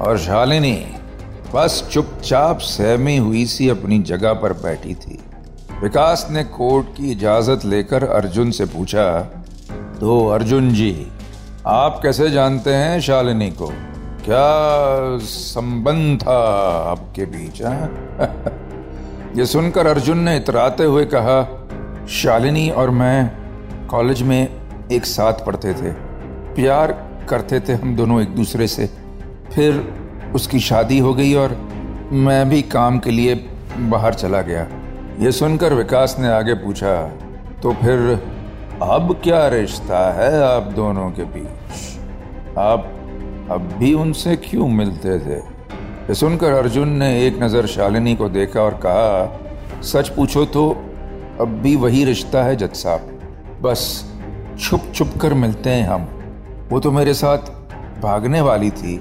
और 0.02 0.18
शालिनी 0.18 0.78
बस 1.56 1.84
चुपचाप 1.92 2.60
सहमी 2.60 3.18
हुई 3.18 3.46
सी 3.46 3.70
अपनी 3.70 4.00
जगह 4.04 4.34
पर 4.34 4.54
बैठी 4.54 4.96
थी। 4.96 5.20
विकास 5.82 6.28
ने 6.32 6.44
कोर्ट 6.44 6.88
की 6.98 7.12
इजाज़त 7.12 7.66
लेकर 7.66 8.04
अर्जुन 8.04 8.52
से 8.52 8.66
पूछा 8.66 9.20
तो 10.00 10.26
अर्जुन 10.28 10.74
जी, 10.74 11.08
आप 11.68 12.00
कैसे 12.04 12.30
जानते 12.32 12.74
हैं 12.74 13.00
शालिनी 13.02 13.50
को? 13.52 13.72
क्या 14.32 15.18
संबंध 15.28 16.22
था 16.22 16.38
आपके 16.92 17.26
बीच? 17.26 17.62
ये 19.38 19.46
सुनकर 19.46 19.88
अर्जुन 19.88 20.20
ने 20.20 20.38
इतराते 20.38 20.84
हुए 20.84 21.06
कहा, 21.06 21.68
शालिनी 22.08 22.70
और 22.70 22.90
मैं 22.90 23.32
कॉलेज 23.88 24.22
में 24.22 24.62
एक 24.92 25.06
साथ 25.06 25.34
पढ़ते 25.34 25.74
थे। 25.74 25.92
प्यार 26.56 26.92
करते 27.30 27.60
थे 27.60 27.74
हम 27.74 27.96
दोनों 27.96 28.22
एक 28.22 28.36
दूसरे 28.36 28.68
से। 28.68 28.90
फिर 29.56 29.94
उसकी 30.36 30.60
शादी 30.60 31.00
हो 31.00 31.14
गई 31.14 31.34
और 31.34 31.70
मैं 32.12 32.50
भी 32.50 32.62
काम 32.62 33.00
के 33.00 33.12
लिए 33.12 33.36
बाहर 33.78 34.14
चला 34.14 34.42
गया। 34.42 34.68
ये 35.20 35.32
सुनकर 35.32 35.74
विकास 35.74 36.16
ने 36.20 36.28
आगे 36.28 36.54
पूछा 36.54 37.08
तो 37.64 37.74
फिर 37.74 38.00
अब 38.84 39.22
क्या 39.24 39.48
रिश्ता 39.48 40.12
है 40.12 40.44
आप 40.44 40.64
दोनों 40.64 41.12
के 41.12 41.24
बीच? 41.24 41.48
आप 42.58 42.96
अब 43.52 43.70
भी 43.80 43.94
उनसे 43.94 44.36
क्यों 44.36 44.68
मिलते 44.68 45.20
थे? 45.20 45.38
ये 45.38 46.14
सुनकर 46.14 46.54
अर्जुन 46.54 46.90
ने 46.90 47.28
एक 47.28 47.42
नज़र 47.44 47.66
शालिनी 47.66 48.16
को 48.16 48.30
देखा 48.30 48.62
और 48.62 48.74
कहा, 48.86 49.82
सच 49.82 50.10
पूछो 50.10 50.46
तो 50.46 50.70
अब 51.42 51.60
भी 51.64 51.76
वही 51.76 52.04
रिश्ता 52.06 52.44
है 52.44 52.56
जज 52.56 52.74
साहब। 52.74 53.60
बस 53.62 53.82
छुप 54.60 54.92
छुप 54.96 55.14
कर 55.22 55.34
मिलते 55.34 55.70
हैं 55.70 55.88
हम। 55.88 56.08
वो 56.70 56.80
तो 56.80 56.92
मेरे 56.92 57.14
साथ 57.14 57.38
भागने 58.02 58.42
वाली 58.42 58.70
थी। 58.72 58.96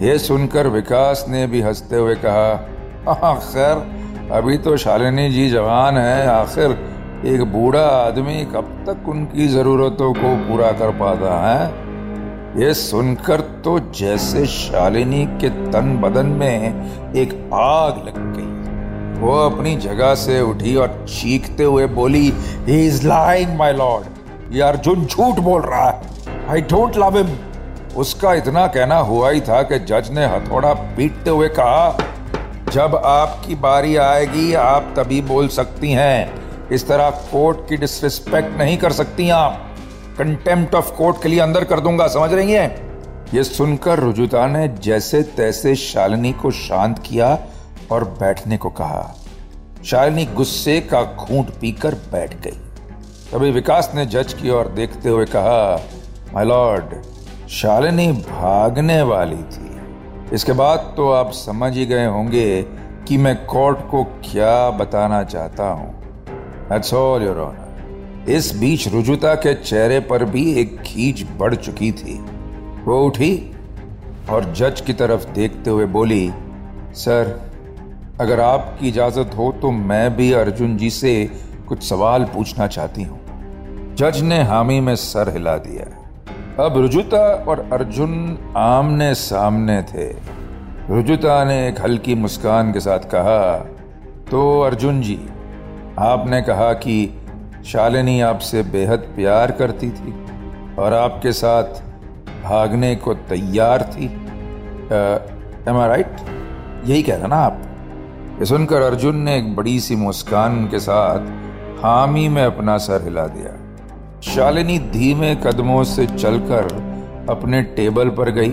ये 0.00 0.18
सुनकर 0.18 0.68
विकास 0.68 1.24
ने 1.28 1.46
भी 1.46 1.60
हँसते 1.60 1.96
हुए 1.96 2.14
कहा 2.14 3.14
हाँ 3.14 3.36
खैर, 3.36 3.76
अभी 4.32 4.58
तो 4.58 4.76
शालिनी 4.76 5.30
जी 5.30 5.48
जवान 5.50 5.98
है। 5.98 6.26
आखिर 6.26 6.76
एक 7.26 7.42
बूढ़ा 7.42 7.86
आदमी 7.86 8.44
कब 8.44 8.84
तक 8.88 9.08
उनकी 9.08 9.48
जरूरतों 9.48 10.12
को 10.14 10.36
पूरा 10.48 10.72
कर 10.72 10.90
पाता 10.90 11.40
है? 11.40 11.83
ये 12.56 12.74
सुनकर 12.74 13.40
तो 13.64 13.78
जैसे 13.90 14.44
शालिनी 14.46 15.24
के 15.40 15.48
तन 15.72 15.96
बदन 16.02 16.26
में 16.32 17.14
एक 17.14 17.32
आग 17.54 17.96
लग 17.98 18.18
गई। 18.36 19.20
वो 19.20 19.32
अपनी 19.40 19.74
जगह 19.76 20.14
से 20.14 20.40
उठी 20.40 20.74
और 20.76 21.04
चीखते 21.08 21.64
हुए 21.64 21.86
बोली 21.86 22.32
he 22.66 22.86
is 22.86 23.06
lying 23.06 23.56
my 23.56 23.72
lord 23.72 24.54
ये 24.54 24.62
अर्जुन 24.62 25.04
झूठ 25.06 25.40
बोल 25.40 25.62
रहा 25.62 25.88
है। 25.90 26.46
आई 26.50 26.60
डोंट 26.60 26.96
लव 26.96 27.16
हिम 27.18 27.36
उसका 27.96 28.34
इतना 28.34 28.66
कहना 28.66 28.98
हुआ 28.98 29.30
ही 29.30 29.40
था 29.40 29.62
कि 29.62 29.78
जज 29.78 30.10
ने 30.12 30.26
हथौड़ा 30.26 30.72
पीटते 30.96 31.30
हुए 31.30 31.48
कहा, 31.48 31.98
जब 32.72 33.00
आपकी 33.04 33.54
बारी 33.54 33.96
आएगी, 33.96 34.52
आप 34.54 34.94
तभी 34.96 35.20
बोल 35.22 35.48
सकती 35.48 35.92
हैं। 35.92 36.68
इस 36.68 36.88
तरह 36.88 37.10
कोर्ट 37.10 37.68
की 37.68 37.76
डिसरिस्पेक्ट 37.76 38.58
नहीं 38.58 38.78
कर 38.78 38.92
सकती 38.92 39.28
आप। 39.30 39.73
कंटेम्प्ट 40.18 40.74
ऑफ़ 40.74 40.92
कोर्ट 40.92 41.22
के 41.22 41.28
लिए 41.28 41.40
अंदर 41.40 41.64
कर 41.64 41.80
दूँगा 41.80 42.06
समझ 42.06 42.32
रही 42.32 42.52
हैं? 42.52 42.94
ये 43.34 43.44
सुनकर 43.44 43.98
रुजुता 43.98 44.46
ने 44.46 44.68
जैसे 44.68 45.22
तैसे 45.22 45.74
शालिनी 45.74 46.32
को 46.32 46.50
शांत 46.50 46.98
किया 46.98 47.38
और 47.92 48.04
बैठने 48.04 48.56
को 48.56 48.70
कहा। 48.70 49.14
शालिनी 49.84 50.26
गुस्से 50.26 50.80
का 50.80 51.02
घूंट 51.02 51.50
पीकर 51.50 51.94
बैठ 51.94 52.34
गई। 52.34 52.60
तभी 53.32 53.50
विकास 53.50 53.92
ने 53.94 54.06
जज 54.06 54.32
की 54.32 54.50
ओर 54.50 54.68
देखते 54.68 55.08
हुए 55.08 55.24
कहा 55.24 55.80
माय 56.34 56.44
लॉर्ड 56.44 57.02
शालिनी 57.48 58.12
भागने 58.12 59.02
वाली 59.02 59.42
थी। 59.42 59.80
इसके 60.32 60.52
बाद 60.52 60.94
तो 60.96 61.10
आप 61.10 61.32
समझ 61.32 61.76
ही 61.76 61.86
गए 61.86 62.06
होंगे 62.06 62.62
कि 63.08 63.16
मैं 63.16 63.46
कोर्ट 63.46 63.78
को 63.78 64.04
क्या 64.04 64.70
बताना 64.70 65.24
चाहता 65.24 65.64
हूँ। 65.64 65.94
All, 66.70 67.22
Your 67.22 67.36
Honor. 67.36 67.63
इस 68.28 68.54
बीच 68.56 68.86
रुजुता 68.88 69.34
के 69.34 69.52
चेहरे 69.54 69.98
पर 70.00 70.24
भी 70.24 70.42
एक 70.52 70.76
खींच 70.80 71.24
बढ़ 71.38 71.54
चुकी 71.54 71.90
थी। 71.92 72.18
वो 72.84 73.00
उठी 73.06 73.32
और 74.30 74.44
जज 74.52 74.80
की 74.80 74.92
तरफ़ 74.92 75.26
देखते 75.30 75.70
हुए 75.70 75.86
बोली, 75.86 76.30
सर, 76.94 77.40
अगर 78.20 78.40
आपकी 78.40 78.88
इजाज़त 78.88 79.30
हो 79.38 79.50
तो 79.62 79.70
मैं 79.70 80.16
भी 80.16 80.32
अर्जुन 80.32 80.76
जी 80.76 80.90
से 80.90 81.12
कुछ 81.68 81.82
सवाल 81.82 82.24
पूछना 82.24 82.66
चाहती 82.66 83.02
हूँ। 83.02 83.20
जज 83.96 84.20
ने 84.22 84.42
हामी 84.42 84.78
में 84.80 84.94
सर 84.96 85.32
हिला 85.32 85.56
दिया। 85.58 86.64
अब 86.64 86.76
रुजुता 86.76 87.24
और 87.48 87.68
अर्जुन 87.72 88.38
आमने 88.56 89.14
सामने 89.14 89.80
थे। 89.82 90.08
रुजुता 90.88 91.42
ने 91.44 91.66
एक 91.68 91.80
हल्की 91.80 92.14
मुस्कान 92.14 92.72
के 92.72 92.80
साथ 92.80 93.10
कहा 93.10 93.56
तो 94.30 94.60
अर्जुन 94.60 95.00
जी, 95.00 95.18
आपने 95.98 96.40
कहा 96.42 96.72
कि 96.74 96.96
शालिनी 97.64 98.20
आपसे 98.20 98.62
बेहद 98.62 98.98
प्यार 99.16 99.50
करती 99.50 99.88
थी 99.90 100.12
और 100.78 100.92
आपके 100.92 101.32
साथ 101.32 101.80
भागने 102.44 102.94
को 102.96 103.14
तैयार 103.14 103.82
थी। 103.82 104.06
एम 105.68 105.76
आई 105.76 105.88
राइट 105.88 106.16
यही 106.84 107.02
कह 107.02 107.16
रहा 107.16 107.26
ना 107.26 107.36
आप? 107.36 107.60
ये 108.38 108.44
सुनकर 108.44 108.82
अर्जुन 108.82 109.16
ने 109.16 109.36
एक 109.36 109.54
बड़ी 109.56 109.78
सी 109.80 109.96
मुस्कान 109.96 110.66
के 110.68 110.78
साथ 110.78 111.18
हामी 111.84 112.28
में 112.28 112.42
अपना 112.44 112.76
सर 112.78 113.04
हिला 113.04 113.26
दिया। 113.26 113.52
शालिनी 114.24 114.78
धीमे 114.78 115.34
कदमों 115.36 115.82
से 115.84 116.06
चलकर 116.06 116.64
अपने 117.30 117.62
टेबल 117.62 118.08
पर 118.08 118.30
गई 118.30 118.52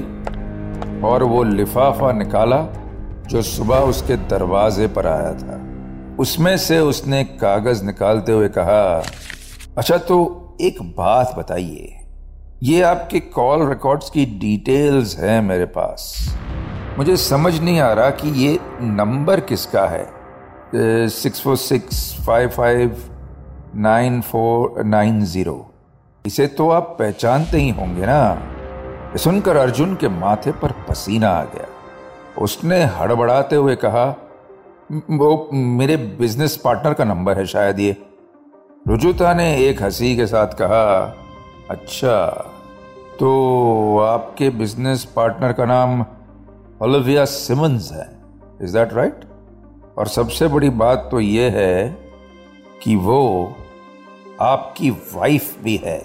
और 1.01 1.23
वो 1.23 1.43
लिफाफा 1.43 2.11
निकाला 2.11 2.61
जो 3.27 3.41
सुबह 3.41 3.89
उसके 3.89 4.15
दरवाजे 4.15 4.87
पर 4.87 5.07
आया 5.07 5.33
था। 5.33 5.59
उसमें 6.19 6.55
से 6.57 6.79
उसने 6.79 7.23
कागज़ 7.23 7.83
निकालते 7.83 8.31
हुए 8.31 8.47
कहा 8.49 9.03
अच्छा 9.77 9.97
तो 9.97 10.17
एक 10.61 10.81
बात 10.97 11.33
बताइए। 11.37 11.97
ये 12.63 12.81
आपके 12.81 13.19
कॉल 13.19 13.67
रिकॉर्ड्स 13.69 14.09
की 14.09 14.25
डिटेल्स 14.39 15.17
हैं 15.19 15.41
मेरे 15.41 15.65
पास। 15.65 16.13
मुझे 16.97 17.15
समझ 17.17 17.53
नहीं 17.59 17.79
आ 17.79 17.91
रहा 17.93 18.09
कि 18.09 18.29
ये 18.45 18.59
नंबर 18.81 19.39
किसका 19.39 19.85
है। 19.87 20.05
Six 21.09 21.41
four 21.41 21.57
six 21.57 22.01
five 22.27 22.49
five 22.49 23.03
nine 23.75 24.21
four 24.21 24.83
nine 24.83 25.23
zero 25.25 25.73
इसे 26.25 26.47
तो 26.47 26.69
आप 26.69 26.95
पहचानते 26.99 27.57
ही 27.57 27.69
होंगे 27.69 28.05
ना। 28.05 29.17
सुनकर 29.17 29.57
अर्जुन 29.57 29.95
के 29.95 30.09
माथे 30.09 30.51
पर 30.51 30.71
पसीना 30.89 31.29
आ 31.29 31.43
गया। 31.43 31.67
उसने 32.43 32.83
हड़बड़ाते 32.83 33.55
हुए 33.55 33.75
कहा 33.75 34.05
वो 34.91 35.49
मेरे 35.53 35.95
बिज़नेस 35.97 36.55
पार्टनर 36.57 36.93
का 36.93 37.03
नंबर 37.03 37.37
है 37.37 37.45
शायद 37.45 37.79
ये। 37.79 37.95
रुजुता 38.87 39.33
ने 39.33 39.45
एक 39.67 39.81
हँसी 39.83 40.15
के 40.15 40.25
साथ 40.27 40.47
कहा 40.47 40.83
अच्छा 41.69 42.17
तो 43.19 43.99
आपके 43.99 44.49
बिज़नेस 44.49 45.03
पार्टनर 45.05 45.53
का 45.53 45.65
नाम 45.65 46.05
ओलिविया 46.81 47.25
सिमंस 47.25 47.91
है 47.93 48.09
इज़ 48.61 48.77
दैट 48.77 48.93
राइट 48.93 49.25
और 49.97 50.07
सबसे 50.07 50.47
बड़ी 50.47 50.69
बात 50.69 51.07
तो 51.11 51.19
यह 51.19 51.51
है 51.51 51.97
कि 52.83 52.95
वो 52.95 53.55
आपकी 54.41 54.89
वाइफ 54.89 55.63
भी 55.63 55.75
है। 55.77 55.99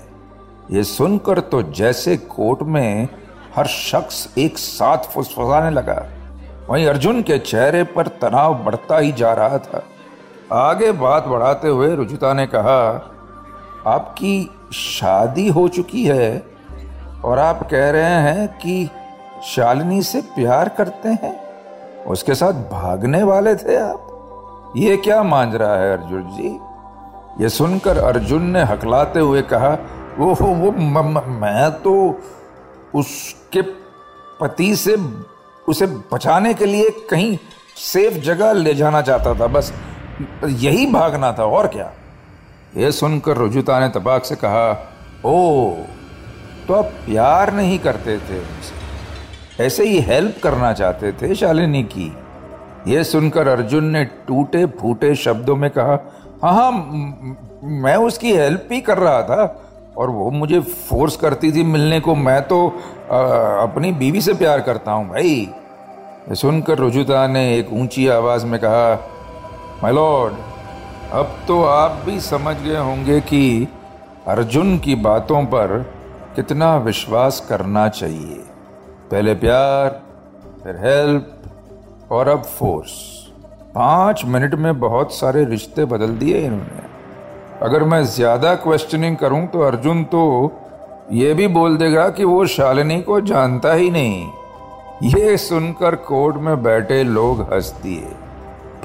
ये 0.71 0.85
सुनकर 0.85 1.41
तो 1.41 1.63
जैसे 1.63 2.17
कोर्ट 2.17 2.63
में 2.63 3.09
हर 3.57 3.67
शख्स 3.67 4.35
एक 4.39 4.59
साथ 4.59 4.99
फुसफुसाने 4.99 5.71
लगा। 5.71 6.07
वहीं 6.71 6.87
अर्जुन 6.87 7.23
के 7.23 7.39
चेहरे 7.39 7.85
पर 7.85 8.07
तनाव 8.07 8.55
बढ़ता 8.65 8.99
ही 8.99 9.13
जा 9.13 9.33
रहा 9.33 9.59
था। 9.59 9.83
आगे 10.53 10.93
बात 10.93 11.27
बढ़ाते 11.27 11.69
हुए 11.69 11.95
रुजुता 11.95 12.33
ने 12.33 12.47
कहा 12.47 13.11
आपकी 13.87 14.51
शादी 14.73 15.49
हो 15.49 15.69
चुकी 15.69 16.05
है 16.05 16.43
और 17.25 17.39
आप 17.39 17.71
कह 17.71 17.91
रहे 17.91 18.03
हैं 18.03 18.59
कि 18.59 18.91
शालिनी 19.45 20.03
से 20.03 20.21
प्यार 20.21 20.69
करते 20.69 21.09
हैं? 21.09 21.41
उसके 22.05 22.35
साथ 22.35 22.53
भागने 22.53 23.23
वाले 23.23 23.57
थे 23.57 23.77
आप? 23.77 24.03
ये 24.77 24.97
क्या 24.97 25.23
मान 25.23 25.53
रहा 25.53 25.77
है 25.77 25.93
अर्जुन 25.93 26.23
जी? 26.23 26.61
ये 27.43 27.49
सुनकर 27.49 27.99
अर्जुन 27.99 28.43
ने 28.43 28.63
हकलाते 28.63 29.21
हुए 29.21 29.43
कहा 29.43 29.79
वो 30.19 30.35
वो 30.35 30.71
म, 30.73 30.99
म, 30.99 31.23
मैं 31.29 31.71
तो 31.71 32.21
उसके 32.95 33.63
पति 34.41 34.77
से 34.77 34.97
उसे 35.69 35.87
बचाने 36.13 36.55
के 36.55 36.67
लिए 36.67 36.91
कहीं 37.11 37.37
सेफ़ 37.77 38.15
जगह 38.15 38.53
ले 38.53 38.75
जाना 38.75 39.03
चाहता 39.03 39.35
था, 39.35 39.47
बस 39.47 39.73
यही 40.45 40.87
भागना 40.87 41.33
था, 41.33 41.45
और 41.45 41.67
क्या? 41.67 41.93
ये 42.77 42.93
सुनकर 42.93 43.37
रुजुता 43.37 43.79
ने 43.81 43.89
तबाक 43.91 44.25
से 44.25 44.37
कहा, 44.37 44.71
ओ 45.25 45.71
तो 46.69 46.75
आप 46.75 46.85
प्यार 47.07 47.53
नहीं 47.55 47.79
करते 47.79 48.19
थे, 48.21 48.41
ऐसे 49.65 49.85
ही 49.85 50.01
हेल्प 50.01 50.41
करना 50.43 50.73
चाहते 50.73 51.13
थे 51.13 51.35
शालिनी 51.35 51.83
की? 51.85 52.13
यह 52.89 53.03
सुनकर 53.03 53.49
अर्जुन 53.49 53.85
ने 53.85 54.05
टूटे 54.05 54.65
फूटे 54.73 55.15
शब्दों 55.15 55.57
में 55.57 55.71
कहा 55.71 55.99
हाँ 56.43 56.53
हाँ 56.55 56.71
मैं 57.83 57.95
उसकी 57.97 58.33
हेल्प 58.33 58.69
ही 58.73 58.81
कर 58.81 58.99
रहा 58.99 59.23
था। 59.23 59.45
और 59.99 60.11
वो 60.11 60.31
मुझे 60.31 60.61
फोर्स 60.61 61.17
करती 61.17 61.53
थी 61.53 61.63
मिलने 61.65 62.01
को। 62.01 62.15
मैं 62.15 62.41
तो 62.43 62.67
आ, 62.67 63.19
अपनी 63.63 63.93
बीवी 63.93 64.21
से 64.21 64.35
प्यार 64.35 64.61
करता 64.61 64.93
हूँ 64.93 65.09
भाई। 65.09 65.49
सुनकर 66.33 66.79
रुजुता 66.79 67.27
ने 67.27 67.43
एक 67.59 67.73
ऊँची 67.73 68.07
आवाज़ 68.09 68.47
में 68.47 68.59
कहा 68.61 68.95
माय 69.83 69.93
लॉर्ड 69.93 70.35
अब 71.13 71.37
तो 71.49 71.63
आप 71.65 72.03
भी 72.07 72.19
समझ 72.21 72.57
गए 72.57 72.77
होंगे 72.77 73.21
कि 73.21 73.69
अर्जुन 74.27 74.79
की 74.79 74.95
बातों 74.95 75.45
पर 75.45 75.79
कितना 76.37 76.77
विश्वास 76.77 77.41
करना 77.49 77.89
चाहिए। 77.89 78.43
पहले 79.11 79.35
प्यार 79.35 80.01
फिर 80.65 80.77
हेल्प 80.77 82.11
और 82.13 82.29
अब 82.29 82.43
फोर्स 82.43 82.93
पाँच 83.75 84.25
मिनट 84.25 84.55
में 84.55 84.79
बहुत 84.81 85.15
सारे 85.15 85.45
रिश्ते 85.45 85.85
बदल 85.85 86.17
दिए 86.17 86.41
इन्होंने। 86.41 86.86
अगर 87.63 87.83
मैं 87.85 88.03
ज़्यादा 88.05 88.55
क्वेश्चनिंग 88.55 89.17
करूँ 89.17 89.47
तो 89.47 89.61
अर्जुन 89.61 90.03
तो 90.05 90.23
ये 91.13 91.33
भी 91.35 91.47
बोल 91.49 91.77
देगा 91.77 92.09
कि 92.11 92.25
वो 92.25 92.47
शालिनी 92.47 93.01
को 93.03 93.21
जानता 93.23 93.73
ही 93.73 93.91
नहीं। 93.91 95.11
ये 95.11 95.37
सुनकर 95.37 95.95
कोर्ट 96.05 96.37
में 96.37 96.63
बैठे 96.63 97.03
लोग 97.05 97.41
हंस 97.53 97.73
दिए 97.83 98.13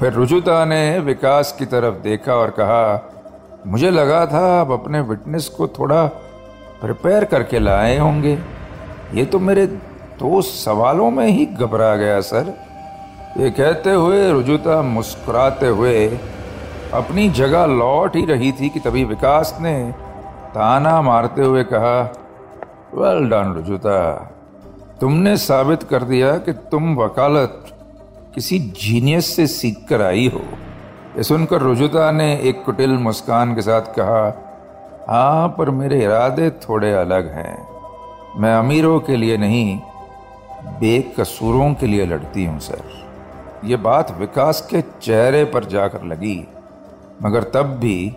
फिर 0.00 0.12
रुजुता 0.12 0.64
ने 0.64 0.98
विकास 1.00 1.54
की 1.58 1.66
तरफ़ 1.66 2.02
देखा 2.02 2.34
और 2.34 2.50
कहा, 2.50 3.08
मुझे 3.66 3.90
लगा 3.90 4.24
था 4.26 4.40
आप 4.52 4.70
अपने 4.70 5.00
विटनेस 5.02 5.48
को 5.48 5.68
थोड़ा 5.70 6.04
प्रिपेयर 6.80 7.24
करके 7.24 7.58
लाए 7.58 7.96
होंगे। 7.98 8.38
ये 9.14 9.24
तो 9.24 9.38
मेरे 9.40 9.66
दो 9.66 10.40
सवालों 10.42 11.10
में 11.10 11.26
ही 11.26 11.46
घबरा 11.46 11.94
गया, 11.96 12.20
सर। 12.22 12.54
ये 13.38 13.50
कहते 13.52 13.90
हुए 13.90 14.30
रुजुता 14.32 14.80
मुस्कुराते 14.84 15.66
हुए 15.68 16.06
अपनी 16.94 17.28
जगह 17.30 17.66
लौट 17.66 18.16
ही 18.16 18.24
रही 18.26 18.50
थी 18.52 18.68
कि 18.68 18.80
तभी 18.80 19.04
विकास 19.04 19.56
ने 19.60 19.74
ताना 20.54 21.00
मारते 21.02 21.42
हुए 21.42 21.62
कहा 21.64 22.00
वेल 22.94 23.28
डन 23.30 23.52
रुजुता। 23.52 24.00
तुमने 25.00 25.36
साबित 25.36 25.82
कर 25.82 26.02
दिया 26.02 26.36
कि 26.38 26.52
तुम 26.70 26.94
वकालत 26.96 27.64
किसी 28.34 28.58
जीनियस 28.58 29.34
से 29.36 29.46
सीख 29.46 29.86
कर 29.88 30.02
आई 30.02 30.28
हो। 30.34 30.40
यह 31.16 31.22
सुनकर 31.22 31.62
रुजुता 31.62 32.10
ने 32.10 32.32
एक 32.40 32.64
कुटिल 32.64 32.90
मुस्कान 32.98 33.54
के 33.54 33.62
साथ 33.62 33.94
कहा 33.94 34.22
हाँ 35.08 35.48
पर 35.48 35.70
मेरे 35.70 36.04
इरादे 36.04 36.50
थोड़े 36.60 36.92
अलग 36.92 37.32
हैं। 37.32 37.58
मैं 38.36 38.54
अमीरों 38.54 38.98
के 39.00 39.16
लिए 39.16 39.36
नहीं, 39.36 39.78
बेकसूरों 40.80 41.74
के 41.74 41.86
लिए 41.86 42.06
लड़ती 42.06 42.44
हूँ, 42.44 42.58
सर। 42.60 42.82
ये 43.64 43.76
बात 43.76 44.18
विकास 44.18 44.60
के 44.70 44.80
चेहरे 45.02 45.44
पर 45.44 45.64
जाकर 45.64 46.04
लगी। 46.04 46.44
मगर 47.20 47.42
तब 47.54 47.76
भी 47.80 48.14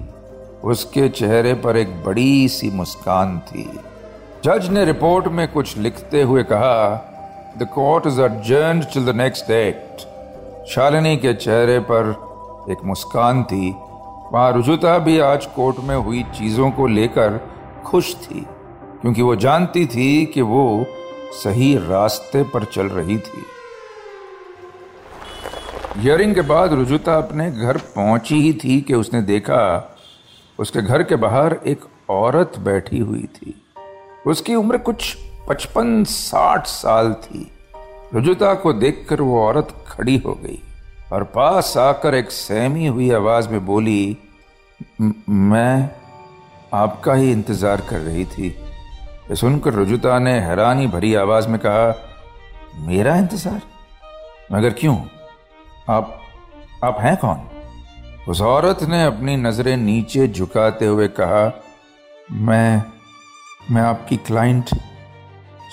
उसके 0.63 1.07
चेहरे 1.09 1.53
पर 1.53 1.77
एक 1.77 2.03
बड़ी 2.03 2.47
सी 2.47 2.69
मुस्कान 2.71 3.37
थी। 3.39 3.69
जज 4.45 4.69
ने 4.69 4.85
रिपोर्ट 4.85 5.27
में 5.27 5.47
कुछ 5.47 5.77
लिखते 5.77 6.21
हुए 6.21 6.43
कहा 6.43 6.95
the 7.57 7.67
court 7.73 8.07
is 8.07 8.21
adjourned 8.21 8.83
till 8.93 9.05
the 9.05 9.15
next 9.15 9.51
act 9.51 10.07
Shalini 10.69 11.15
के 11.17 11.33
चेहरे 11.33 11.79
पर 11.79 12.09
एक 12.71 12.83
मुस्कान 12.85 13.43
थी। 13.43 13.69
वहाँ 14.33 14.51
रुजुता 14.53 14.97
भी 14.97 15.19
आज 15.19 15.45
कोर्ट 15.45 15.79
में 15.79 15.95
हुई 15.95 16.23
चीज़ों 16.37 16.69
को 16.71 16.87
लेकर 16.87 17.39
खुश 17.85 18.15
थी, 18.15 18.45
क्योंकि 19.01 19.21
वो 19.21 19.35
जानती 19.35 19.85
थी 19.85 20.25
कि 20.25 20.41
वो 20.43 20.85
सही 21.33 21.75
रास्ते 21.79 22.43
पर 22.43 22.63
चल 22.65 22.87
रही 22.89 23.17
थी। 23.17 23.43
हियरिंग 25.97 26.33
के 26.35 26.41
बाद 26.41 26.73
रुजुता 26.73 27.15
अपने 27.17 27.49
घर 27.51 27.77
पहुँची 27.95 28.41
ही 28.41 28.51
थी 28.53 28.79
कि 28.81 28.93
उसने 28.93 29.21
देखा, 29.21 29.59
उसके 30.59 30.81
घर 30.81 31.03
के 31.03 31.15
बाहर 31.15 31.57
एक 31.67 31.85
औरत 32.09 32.57
बैठी 32.59 32.99
हुई 32.99 33.23
थी। 33.35 33.53
उसकी 34.27 34.55
उम्र 34.55 34.77
कुछ 34.77 35.15
पचपन 35.49 36.03
साठ 36.03 36.67
साल 36.67 37.13
थी। 37.13 37.51
रुजुता 38.13 38.53
को 38.53 38.73
देखकर 38.73 39.21
वो 39.21 39.41
औरत 39.41 39.73
खड़ी 39.87 40.17
हो 40.17 40.33
गई 40.33 40.59
और 41.11 41.23
पास 41.23 41.73
आकर 41.77 42.15
एक 42.15 42.31
सहमी 42.31 42.87
हुई 42.87 43.09
आवाज़ 43.11 43.49
में 43.49 43.65
बोली, 43.65 44.17
मैं 45.29 45.89
आपका 46.73 47.13
ही 47.13 47.31
इंतज़ार 47.31 47.81
कर 47.81 47.99
रही 47.99 48.25
थी। 48.25 48.55
सुनकर 49.31 49.73
रुजुता 49.73 50.19
ने 50.19 50.39
हैरानी 50.39 50.87
भरी 50.87 51.15
आवाज़ 51.15 51.47
में 51.47 51.59
कहा, 51.59 51.93
मेरा 52.87 53.15
इंतज़ार? 53.15 53.61
मगर 54.51 54.69
क्यों? 54.69 54.95
आप 55.89 56.21
आप 56.83 56.97
हैं 56.99 57.17
कौन? 57.17 57.41
उस 58.27 58.41
औरत 58.41 58.83
ने 58.83 59.03
अपनी 59.05 59.35
नज़रें 59.37 59.77
नीचे 59.77 60.27
झुकाते 60.27 60.85
हुए 60.85 61.07
कहा, 61.07 61.61
मैं 62.31 62.83
मैं 63.71 63.81
आपकी 63.81 64.17
क्लाइंट 64.17 64.69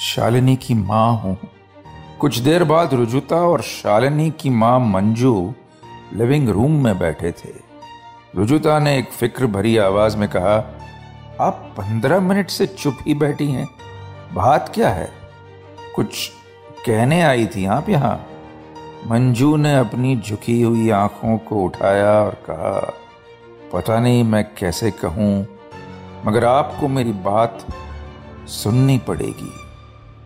शालिनी 0.01 0.57
की 0.57 0.75
माँ 0.75 1.13
हूँ। 1.19 1.39
कुछ 2.21 2.39
देर 2.39 2.65
बाद 2.65 2.95
रुजुता 2.95 3.37
और 3.37 3.63
शालिनी 3.63 4.31
की 4.31 4.51
माँ 4.51 4.81
मंजू 4.81 5.55
लिविंग 6.15 6.49
रूम 6.49 6.85
में 6.85 6.99
बैठे 6.99 7.33
थे। 7.33 7.51
रुजुता 8.37 8.79
ने 8.79 8.99
एक 8.99 9.13
फ़िक्र 9.13 9.47
भरी 9.47 9.77
आवाज़ 9.77 10.17
में 10.17 10.29
कहा, 10.29 10.57
आप 11.41 11.75
पंद्रह 11.79 12.21
मिनट 12.21 12.51
से 12.51 12.67
चुप 12.67 12.99
ही 13.07 13.15
बैठी 13.15 13.51
हैं। 13.51 13.69
बात 14.33 14.73
क्या 14.75 14.89
है? 14.89 15.11
कुछ 15.97 16.31
कहने 16.87 17.23
आई 17.23 17.47
थी 17.47 17.67
आप 17.67 17.89
यहाँ? 17.89 18.27
मंजू 19.07 19.57
ने 19.57 19.75
अपनी 19.77 20.17
झुकी 20.17 20.61
हुई 20.63 20.91
आँखों 20.91 21.37
को 21.39 21.63
उठाया 21.65 22.13
और 22.21 22.35
कहा, 22.51 22.81
पता 23.73 23.99
नहीं 24.01 24.23
मैं 24.25 24.45
कैसे 24.55 24.91
कहूँ, 24.91 25.47
मगर 26.27 26.45
आपको 26.45 26.89
मेरी 26.89 27.13
बात 27.13 27.67
सुननी 28.49 28.99
पड़ेगी। 28.99 29.51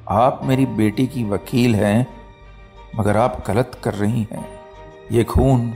आप 0.08 0.40
मेरी 0.44 0.66
बेटी 0.66 1.06
की 1.06 1.24
वकील 1.24 1.74
हैं, 1.74 2.06
मगर 2.96 3.16
आप 3.16 3.42
गलत 3.48 3.80
कर 3.84 3.94
रही 3.94 4.26
हैं। 4.32 4.46
ये 5.12 5.24
खून 5.24 5.72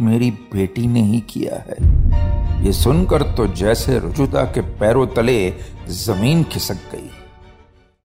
मेरी 0.00 0.30
बेटी 0.30 0.86
ने 0.86 1.02
ही 1.02 1.20
किया 1.20 1.56
है। 1.58 2.64
ये 2.64 2.72
सुनकर 2.72 3.22
तो 3.34 3.46
जैसे 3.46 3.98
रुजुता 3.98 4.44
के 4.44 4.60
पैरों 4.60 5.06
तले 5.06 5.38
ज़मीन 5.88 6.44
खिसक 6.44 6.90
गई। 6.92 7.10